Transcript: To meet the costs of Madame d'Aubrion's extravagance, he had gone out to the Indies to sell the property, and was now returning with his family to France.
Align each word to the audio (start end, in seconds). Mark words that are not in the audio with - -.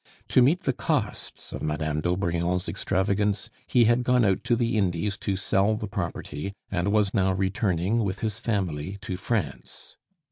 To 0.29 0.41
meet 0.41 0.63
the 0.63 0.73
costs 0.73 1.53
of 1.53 1.61
Madame 1.61 2.01
d'Aubrion's 2.01 2.67
extravagance, 2.67 3.51
he 3.67 3.83
had 3.85 4.01
gone 4.01 4.25
out 4.25 4.43
to 4.45 4.55
the 4.55 4.75
Indies 4.75 5.15
to 5.19 5.35
sell 5.35 5.75
the 5.75 5.85
property, 5.87 6.55
and 6.71 6.91
was 6.91 7.13
now 7.13 7.33
returning 7.33 7.99
with 8.03 8.21
his 8.21 8.39
family 8.39 8.97
to 9.01 9.15
France. 9.15 9.97